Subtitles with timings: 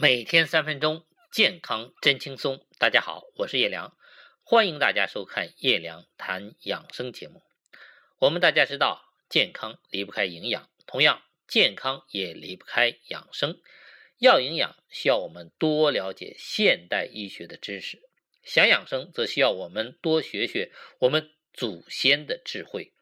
[0.00, 2.66] 每天三分钟，健康真轻松。
[2.78, 3.94] 大家好，我是叶良，
[4.42, 7.42] 欢迎大家收看叶良谈养生节目。
[8.18, 13.60] 我们大家知道，健康离不开营养，同样，健康也离不开养生。
[14.16, 17.98] 要营养，需要我们多了解现代医学的知识；
[18.42, 22.94] 想养生，则需要我们多学学我们祖先的智慧。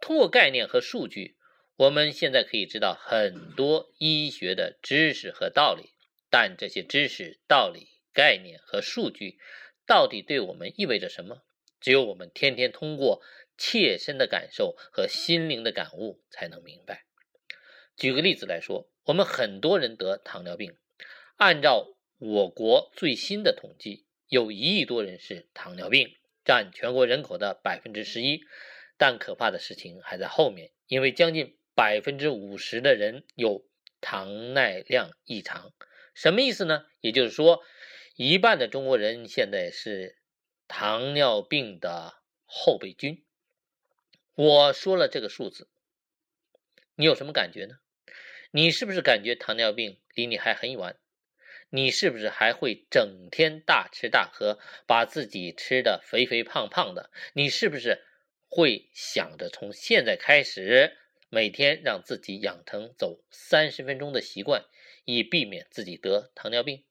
[0.00, 1.36] 通过概念和数据，
[1.74, 5.90] 我们现在可以知道很多医学的知识和道理。
[6.30, 9.38] 但这些知识、道理、概念和数据，
[9.86, 11.42] 到底对我们意味着什么？
[11.80, 13.22] 只有我们天天通过
[13.56, 17.04] 切身的感受和心灵的感悟，才能明白。
[17.96, 20.76] 举个例子来说，我们很多人得糖尿病，
[21.36, 28.40] 按照我国最新的统计，有一亿多人是糖尿病，占全国人口的百分之十一。
[28.98, 33.66] 但可怕的事情还在后面，因为将近百分之五十的人有
[34.00, 35.72] 糖耐量异常。
[36.16, 36.86] 什么意思呢？
[37.02, 37.62] 也就是说，
[38.14, 40.16] 一半的中国人现在是
[40.66, 42.14] 糖尿病的
[42.46, 43.22] 后备军。
[44.34, 45.68] 我说了这个数字，
[46.94, 47.80] 你有什么感觉呢？
[48.50, 50.96] 你是不是感觉糖尿病离你还很远？
[51.68, 57.10] 你是不是还会整天大吃大喝，把自己吃的肥肥胖胖的？
[57.34, 58.02] 你是不是
[58.48, 60.96] 会想着从现在开始，
[61.28, 64.64] 每天让自己养成走三十分钟的习惯？
[65.06, 66.84] 以避免自己得糖尿病，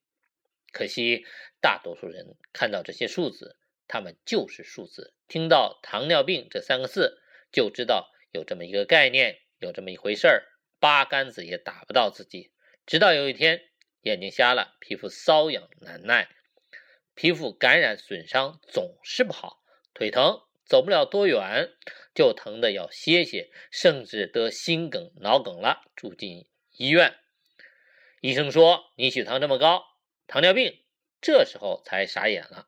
[0.71, 1.25] 可惜
[1.61, 7.21] 大多数人看到这些数字，他们就是数字；听到糖尿病这三个字，
[7.51, 10.47] 就知道有这么一个概念，有这么一回事儿，
[10.79, 12.51] 八竿子也打不到自己。
[12.85, 13.69] 直到有一天
[14.01, 16.29] 眼睛瞎了，皮肤瘙痒难耐，
[17.15, 19.61] 皮肤感染损伤总是不好，
[19.93, 21.73] 腿疼走不了多远
[22.13, 27.17] 就疼得要歇歇，甚至得心梗、脑梗了，住进医院。
[28.25, 29.85] 医生说：“你血糖这么高，
[30.25, 30.81] 糖尿病。”
[31.21, 32.65] 这时候才傻眼了。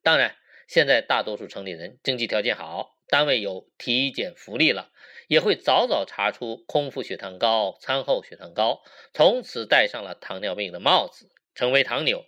[0.00, 0.36] 当然，
[0.68, 4.92] 现在大多数城里人经济条件好，单位有体检福利了，
[5.26, 12.24] 也会早早查出空腹血糖高、餐后血糖高，从此戴上了糖尿病的帽子，成为糖牛。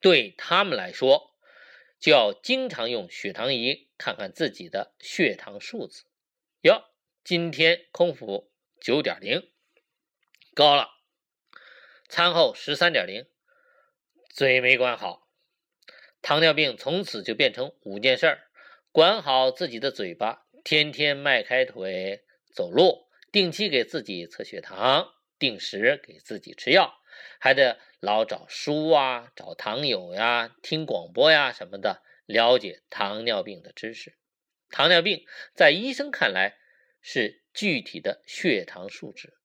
[0.00, 1.34] 对他们来说，
[1.98, 6.04] 就要经常用血糖仪看看自己的血糖数字。
[6.60, 6.84] 哟，
[7.24, 9.51] 今天空腹九点零。
[10.54, 10.90] 高了，
[12.10, 13.26] 餐后十三点零，
[14.28, 15.26] 嘴没管好，
[16.20, 18.50] 糖尿病从此就变成五件事儿：
[18.90, 27.00] 管好自己的嘴巴，天天迈开腿走路，定期给自己测血糖，定时给自己吃药，
[27.40, 34.18] 还得老找书啊、找糖友呀、听广播呀什么的，了解糖尿病的知识。
[34.68, 35.24] 糖尿病
[35.54, 36.58] 在医生看来
[37.00, 39.38] 是具体的血糖数值。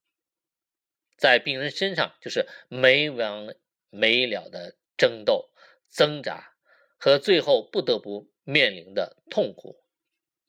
[1.18, 3.56] 在病人身上就是没完
[3.90, 5.50] 没了的争斗、
[5.90, 6.56] 挣扎
[6.98, 9.84] 和最后不得不面临的痛苦：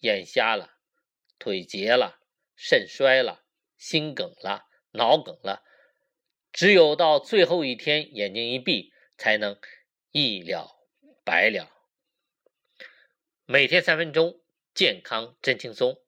[0.01, 0.79] 眼瞎了、
[1.39, 2.21] 腿截了、
[2.55, 3.45] 肾衰了、
[3.77, 5.65] 心梗了、脑梗了，
[6.53, 9.59] 只有到最后一天眼睛一闭，才能
[10.11, 10.77] 一了
[11.25, 11.73] 百了。
[13.47, 14.41] 每天三分钟，
[14.75, 16.03] 健康真轻松。